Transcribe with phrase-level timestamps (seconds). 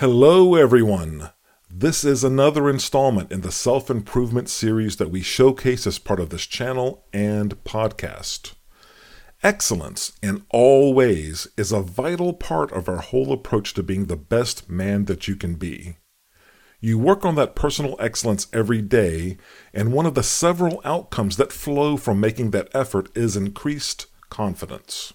[0.00, 1.30] Hello, everyone.
[1.70, 6.28] This is another installment in the self improvement series that we showcase as part of
[6.28, 8.52] this channel and podcast.
[9.42, 14.18] Excellence in all ways is a vital part of our whole approach to being the
[14.18, 15.96] best man that you can be.
[16.78, 19.38] You work on that personal excellence every day,
[19.72, 25.14] and one of the several outcomes that flow from making that effort is increased confidence.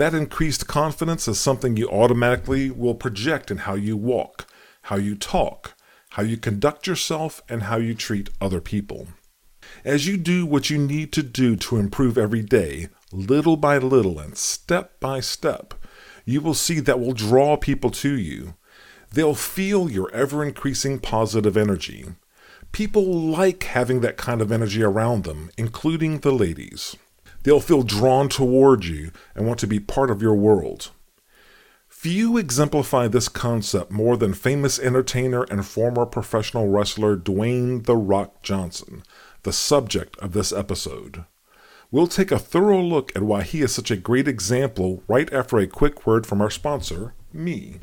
[0.00, 4.46] That increased confidence is something you automatically will project in how you walk,
[4.84, 5.74] how you talk,
[6.12, 9.08] how you conduct yourself, and how you treat other people.
[9.84, 14.18] As you do what you need to do to improve every day, little by little
[14.18, 15.74] and step by step,
[16.24, 18.54] you will see that will draw people to you.
[19.12, 22.06] They'll feel your ever increasing positive energy.
[22.72, 26.96] People like having that kind of energy around them, including the ladies.
[27.42, 30.90] They'll feel drawn toward you and want to be part of your world.
[31.88, 38.42] Few exemplify this concept more than famous entertainer and former professional wrestler Dwayne The Rock
[38.42, 39.02] Johnson,
[39.42, 41.24] the subject of this episode.
[41.90, 45.58] We'll take a thorough look at why he is such a great example right after
[45.58, 47.80] a quick word from our sponsor, me.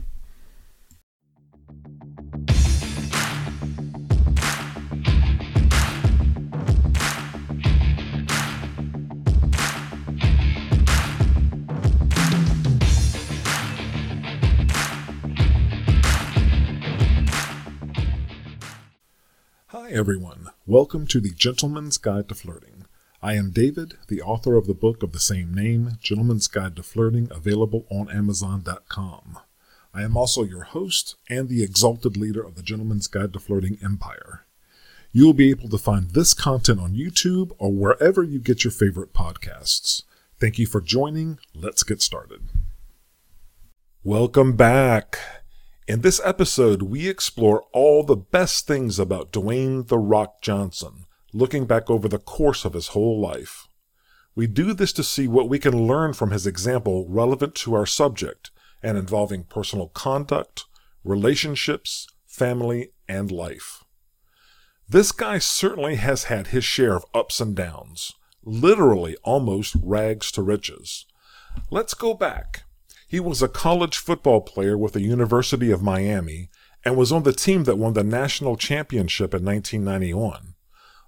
[19.97, 20.51] Everyone.
[20.67, 22.85] Welcome to the Gentleman's Guide to Flirting.
[23.19, 26.83] I am David, the author of the book of the same name, Gentleman's Guide to
[26.83, 29.39] Flirting, available on Amazon.com.
[29.95, 33.79] I am also your host and the exalted leader of the Gentleman's Guide to Flirting
[33.83, 34.45] empire.
[35.11, 38.71] You will be able to find this content on YouTube or wherever you get your
[38.71, 40.03] favorite podcasts.
[40.39, 41.39] Thank you for joining.
[41.55, 42.41] Let's get started.
[44.03, 45.17] Welcome back.
[45.87, 51.65] In this episode, we explore all the best things about Dwayne The Rock Johnson, looking
[51.65, 53.69] back over the course of his whole life.
[54.35, 57.85] We do this to see what we can learn from his example relevant to our
[57.85, 58.51] subject
[58.83, 60.65] and involving personal conduct,
[61.05, 63.85] relationships, family, and life.
[64.89, 68.11] This guy certainly has had his share of ups and downs,
[68.43, 71.05] literally almost rags to riches.
[71.71, 72.63] Let's go back
[73.07, 76.49] he was a college football player with the University of Miami
[76.83, 80.55] and was on the team that won the national championship in 1991.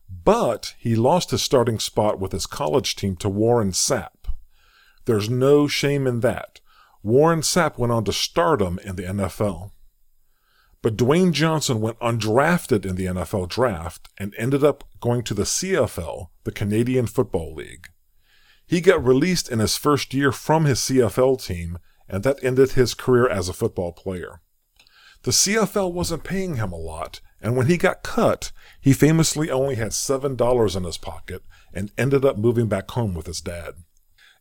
[0.10, 4.34] But he lost his starting spot with his college team to Warren Sapp.
[5.06, 6.62] There's no shame in that.
[7.04, 9.72] Warren Sapp went on to stardom in the NFL.
[10.82, 15.44] But Dwayne Johnson went undrafted in the NFL draft and ended up going to the
[15.44, 17.90] CFL, the Canadian Football League.
[18.66, 22.94] He got released in his first year from his CFL team and that ended his
[22.94, 24.42] career as a football player.
[25.24, 29.76] The CFL wasn't paying him a lot, and when he got cut, he famously only
[29.76, 31.44] had $7 in his pocket
[31.74, 33.76] and ended up moving back home with his dad.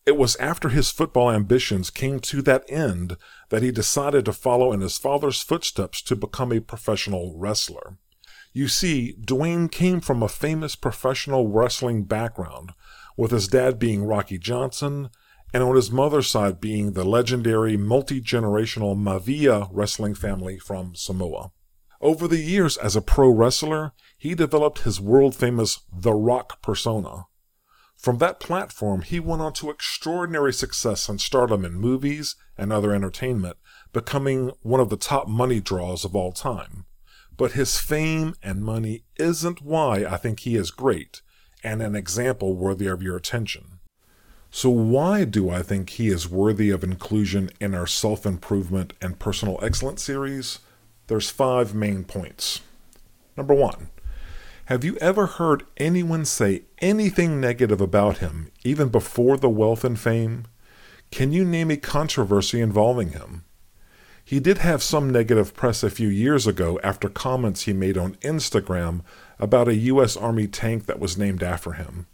[0.06, 3.16] It was after his football ambitions came to that end
[3.50, 7.98] that he decided to follow in his father's footsteps to become a professional wrestler.
[8.52, 12.72] You see, Dwayne came from a famous professional wrestling background,
[13.16, 15.10] with his dad being Rocky Johnson
[15.52, 21.52] and on his mother's side being the legendary multi generational Maivia wrestling family from Samoa.
[22.00, 27.24] Over the years as a pro wrestler, he developed his world famous The Rock persona.
[27.96, 32.94] From that platform, he went on to extraordinary success and stardom in movies and other
[32.94, 33.56] entertainment,
[33.92, 36.86] becoming one of the top money draws of all time.
[37.36, 41.22] But his fame and money isn't why I think he is great
[41.64, 43.77] and an example worthy of your attention.
[44.50, 49.18] So, why do I think he is worthy of inclusion in our self improvement and
[49.18, 50.60] personal excellence series?
[51.06, 52.62] There's five main points.
[53.36, 53.90] Number one,
[54.66, 59.98] have you ever heard anyone say anything negative about him, even before the wealth and
[59.98, 60.46] fame?
[61.10, 63.44] Can you name a controversy involving him?
[64.22, 68.16] He did have some negative press a few years ago after comments he made on
[68.16, 69.00] Instagram
[69.38, 70.18] about a U.S.
[70.18, 72.06] Army tank that was named after him.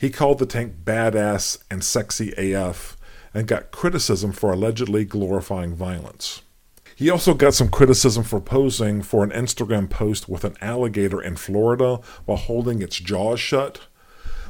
[0.00, 2.96] He called the tank badass and sexy AF
[3.34, 6.40] and got criticism for allegedly glorifying violence.
[6.96, 11.36] He also got some criticism for posing for an Instagram post with an alligator in
[11.36, 13.80] Florida while holding its jaws shut.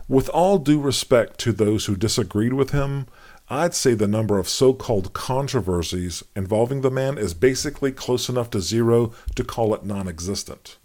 [0.06, 3.08] With all due respect to those who disagreed with him,
[3.49, 8.50] I'd say the number of so called controversies involving the man is basically close enough
[8.50, 10.76] to zero to call it non existent.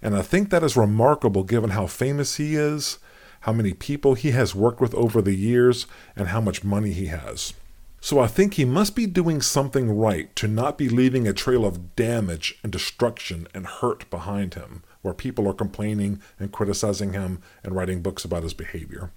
[0.00, 3.00] And I think that is remarkable given how famous he is
[3.46, 7.06] how many people he has worked with over the years, and how much money he
[7.06, 7.54] has.
[8.00, 11.64] So I think he must be doing something right to not be leaving a trail
[11.64, 17.40] of damage and destruction and hurt behind him, where people are complaining and criticizing him
[17.62, 19.12] and writing books about his behavior.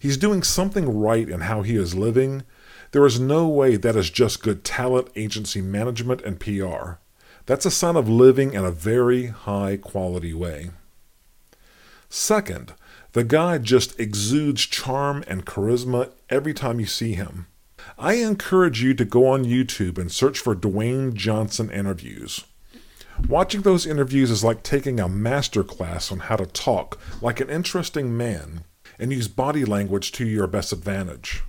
[0.00, 2.42] He's doing something right in how he is living.
[2.90, 6.98] There is no way that is just good talent agency management and PR.
[7.46, 10.70] That's a sign of living in a very high quality way.
[12.08, 12.74] Second,
[13.12, 17.46] the guy just exudes charm and charisma every time you see him.
[17.98, 22.44] I encourage you to go on YouTube and search for Dwayne Johnson interviews.
[23.28, 27.48] Watching those interviews is like taking a master class on how to talk like an
[27.48, 28.64] interesting man
[28.98, 31.42] and use body language to your best advantage.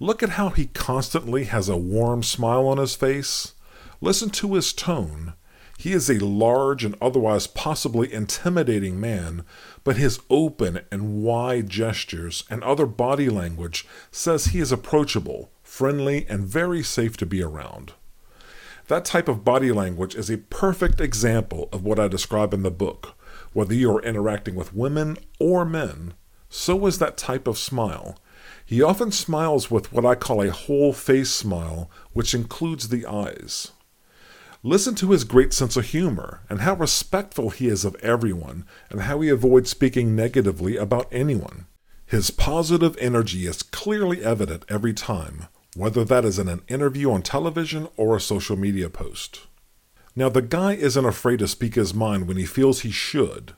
[0.00, 3.52] Look at how he constantly has a warm smile on his face.
[4.00, 5.34] Listen to his tone.
[5.78, 9.44] He is a large and otherwise possibly intimidating man,
[9.82, 16.26] but his open and wide gestures and other body language says he is approachable, friendly,
[16.28, 17.92] and very safe to be around.
[18.88, 22.70] That type of body language is a perfect example of what I describe in the
[22.70, 23.14] book.
[23.52, 26.14] Whether you are interacting with women or men,
[26.48, 28.18] so is that type of smile.
[28.64, 33.72] He often smiles with what I call a whole face smile, which includes the eyes.
[34.66, 39.02] Listen to his great sense of humor and how respectful he is of everyone and
[39.02, 41.66] how he avoids speaking negatively about anyone.
[42.06, 47.20] His positive energy is clearly evident every time, whether that is in an interview on
[47.20, 49.42] television or a social media post.
[50.16, 53.52] Now, the guy isn't afraid to speak his mind when he feels he should.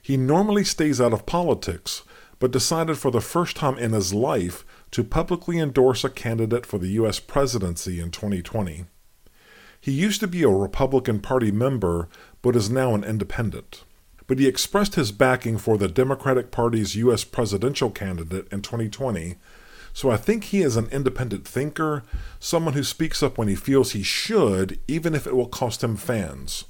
[0.00, 2.04] He normally stays out of politics,
[2.38, 6.78] but decided for the first time in his life to publicly endorse a candidate for
[6.78, 7.18] the U.S.
[7.18, 8.84] presidency in 2020.
[9.86, 12.08] He used to be a Republican Party member,
[12.42, 13.84] but is now an independent.
[14.26, 17.22] But he expressed his backing for the Democratic Party's U.S.
[17.22, 19.36] presidential candidate in 2020
[19.92, 22.02] so I think he is an independent thinker,
[22.40, 25.96] someone who speaks up when he feels he should, even if it will cost him
[25.96, 26.64] fans.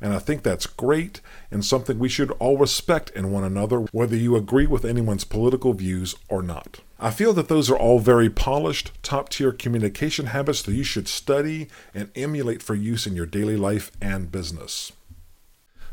[0.00, 1.20] And I think that's great
[1.52, 5.74] and something we should all respect in one another, whether you agree with anyone's political
[5.74, 6.80] views or not.
[7.04, 11.06] I feel that those are all very polished, top tier communication habits that you should
[11.06, 14.90] study and emulate for use in your daily life and business.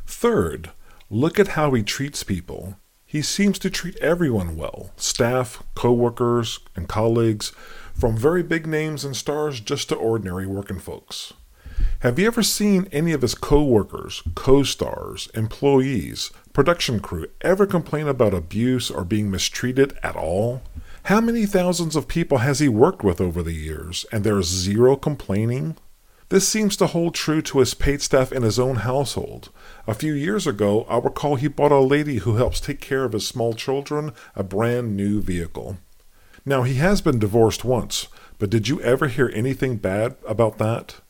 [0.08, 0.72] Third,
[1.10, 2.78] look at how he treats people.
[3.06, 7.52] He seems to treat everyone well staff, co workers, and colleagues,
[7.94, 11.34] from very big names and stars just to ordinary working folks.
[12.00, 17.66] Have you ever seen any of his co workers, co stars, employees, production crew ever
[17.66, 20.62] complain about abuse or being mistreated at all?
[21.06, 24.96] How many thousands of people has he worked with over the years, and there's zero
[24.96, 25.76] complaining?
[26.30, 29.50] This seems to hold true to his paid staff in his own household.
[29.88, 33.14] A few years ago, I recall he bought a lady who helps take care of
[33.14, 35.80] his small children a brand new vehicle.
[36.46, 38.08] Now, he has been divorced once,
[38.38, 41.02] but did you ever hear anything bad about that?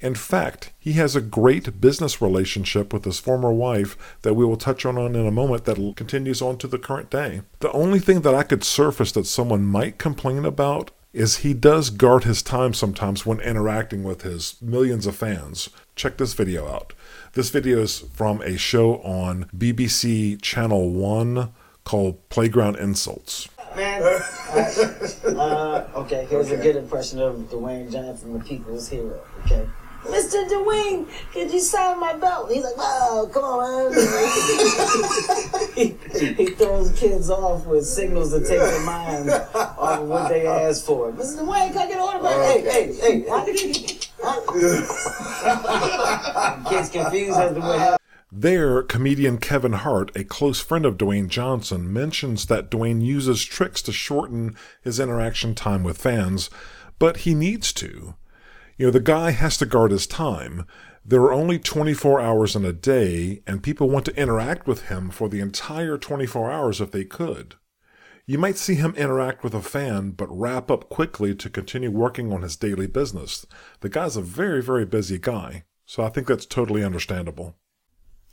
[0.00, 4.56] In fact, he has a great business relationship with his former wife that we will
[4.56, 7.42] touch on in a moment that continues on to the current day.
[7.58, 11.90] The only thing that I could surface that someone might complain about is he does
[11.90, 15.68] guard his time sometimes when interacting with his millions of fans.
[15.96, 16.92] Check this video out.
[17.32, 21.52] This video is from a show on BBC Channel 1
[21.82, 23.48] called Playground Insults.
[23.74, 24.02] Man,
[25.36, 29.66] uh, okay, here's a good impression of Dwayne Johnson, the people's hero, okay?
[30.04, 30.48] Mr.
[30.48, 32.50] Dwayne, could you sign my belt?
[32.50, 34.04] He's like, "Wow, come on, man.
[35.74, 35.96] he,
[36.44, 41.10] he, throws kids off with signals to take their mind off what they asked for.
[41.12, 41.40] Mr.
[41.40, 42.46] Dwayne, can I get an autograph?
[42.46, 43.72] Hey, hey, hey, how did you...
[46.68, 47.98] Kids confused as to what happened.
[48.30, 53.82] There, comedian Kevin Hart, a close friend of Dwayne Johnson, mentions that Dwayne uses tricks
[53.82, 56.50] to shorten his interaction time with fans,
[56.98, 58.14] but he needs to.
[58.78, 60.64] You know, the guy has to guard his time.
[61.04, 65.10] There are only 24 hours in a day, and people want to interact with him
[65.10, 67.56] for the entire 24 hours if they could.
[68.24, 72.32] You might see him interact with a fan, but wrap up quickly to continue working
[72.32, 73.44] on his daily business.
[73.80, 77.56] The guy's a very, very busy guy, so I think that's totally understandable.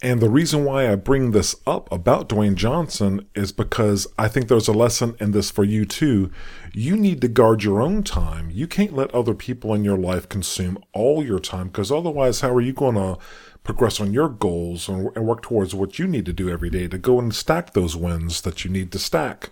[0.06, 4.48] And the reason why I bring this up about Dwayne Johnson is because I think
[4.48, 6.30] there's a lesson in this for you too.
[6.76, 8.52] You need to guard your own time.
[8.52, 12.54] You can't let other people in your life consume all your time because otherwise, how
[12.54, 13.18] are you going to
[13.64, 17.00] progress on your goals and work towards what you need to do every day to
[17.00, 19.50] go and stack those wins that you need to stack?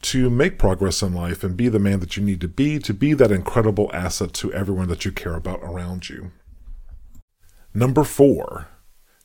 [0.00, 2.92] To make progress in life and be the man that you need to be, to
[2.92, 6.32] be that incredible asset to everyone that you care about around you.
[7.72, 8.66] Number four,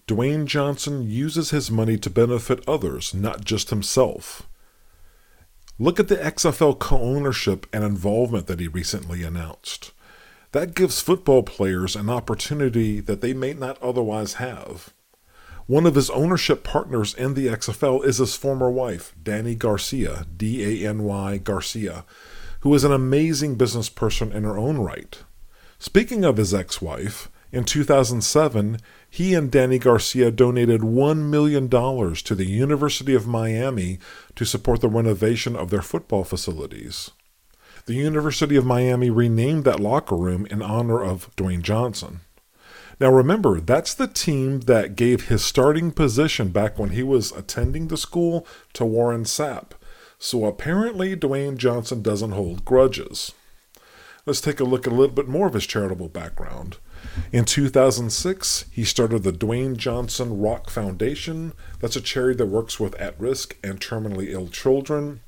[0.07, 4.43] Dwayne Johnson uses his money to benefit others, not just himself.
[5.77, 9.91] Look at the XFL co ownership and involvement that he recently announced.
[10.53, 14.93] That gives football players an opportunity that they may not otherwise have.
[15.65, 20.83] One of his ownership partners in the XFL is his former wife, Dany Garcia, D
[20.83, 22.05] A N Y Garcia,
[22.61, 25.21] who is an amazing business person in her own right.
[25.77, 28.77] Speaking of his ex wife, in 2007,
[29.09, 33.97] he and Dany Garcia donated $1 million to the University of Miami
[34.35, 37.09] to support the renovation of their football facilities.
[37.87, 42.19] The University of Miami renamed that locker room in honor of Dwayne Johnson.
[42.99, 47.87] Now remember, that's the team that gave his starting position back when he was attending
[47.87, 49.71] the school to Warren Sapp.
[50.19, 53.33] So apparently, Dwayne Johnson doesn't hold grudges.
[54.27, 56.79] Let's take a look at a little bit more of his charitable background.
[57.31, 61.53] In 2006, he started the Dwayne Johnson Rock Foundation.
[61.79, 65.21] That's a charity that works with at risk and terminally ill children.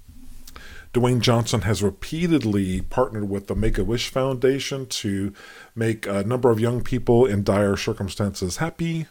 [0.94, 5.32] Dwayne Johnson has repeatedly partnered with the Make a Wish Foundation to
[5.74, 9.08] make a number of young people in dire circumstances happy.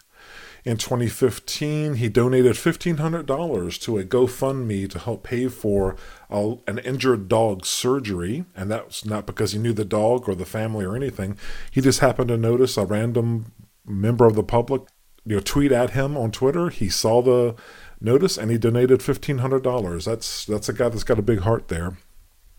[0.65, 5.97] In 2015, he donated $1,500 to a GoFundMe to help pay for
[6.29, 8.45] a, an injured dog's surgery.
[8.57, 11.39] And that's not because he knew the dog or the family or anything.
[11.71, 13.53] He just happened to notice a random
[13.87, 14.83] member of the public
[15.25, 16.71] you know, tweet at him on Twitter.
[16.71, 17.55] He saw the
[18.01, 20.05] notice and he donated $1,500.
[20.05, 21.99] That's, that's a guy that's got a big heart there.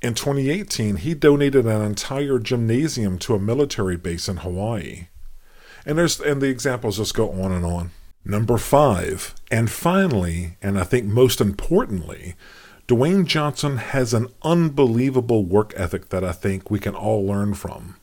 [0.01, 5.07] In 2018, he donated an entire gymnasium to a military base in Hawaii.
[5.85, 7.91] And there's and the examples just go on and on.
[8.25, 12.35] Number five, and finally, and I think most importantly,
[12.87, 17.95] Dwayne Johnson has an unbelievable work ethic that I think we can all learn from.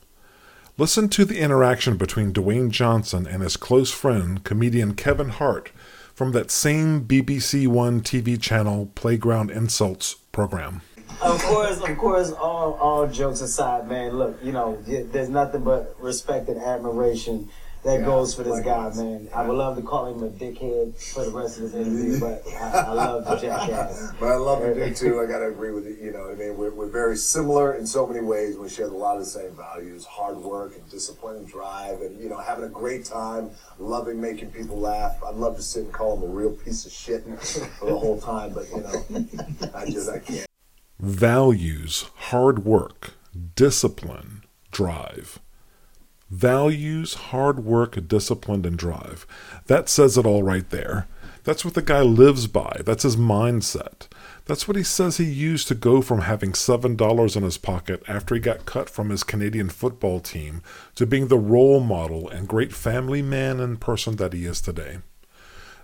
[0.77, 5.71] Listen to the interaction between Dwayne Johnson and his close friend, comedian Kevin Hart,
[6.13, 10.81] from that same BBC One TV channel Playground Insults program.
[11.21, 15.95] Of course, of course, all, all jokes aside, man, look, you know, there's nothing but
[15.99, 17.49] respect and admiration
[17.87, 19.29] that yeah, goes for this guy, man.
[19.33, 22.43] I would love to call him a dickhead for the rest of his interview, but
[22.59, 24.11] I, I love the jackass.
[24.19, 25.21] but I love the dude too.
[25.21, 25.95] I got to agree with you.
[25.95, 28.57] You know, I mean, we're, we're very similar in so many ways.
[28.57, 32.19] We share a lot of the same values: hard work and discipline and drive, and
[32.21, 35.15] you know, having a great time, loving making people laugh.
[35.25, 38.19] I'd love to sit and call him a real piece of shit for the whole
[38.19, 40.45] time, but you know, I just I can't.
[40.99, 43.13] Values, hard work,
[43.55, 45.39] discipline, drive
[46.29, 49.25] Values, hard work, discipline, and drive.
[49.67, 51.07] That says it all right there.
[51.45, 52.81] That's what the guy lives by.
[52.83, 54.07] That's his mindset.
[54.43, 58.35] That's what he says he used to go from having $7 in his pocket after
[58.35, 60.61] he got cut from his Canadian football team
[60.95, 64.97] to being the role model and great family man and person that he is today.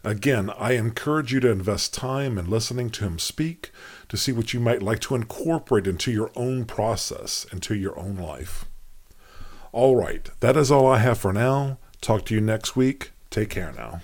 [0.04, 3.72] Again, I encourage you to invest time in listening to him speak
[4.10, 8.18] to see what you might like to incorporate into your own process, into your own
[8.18, 8.66] life.
[9.74, 11.80] All right, that is all I have for now.
[12.00, 13.12] Talk to you next week.
[13.32, 14.02] Take care now.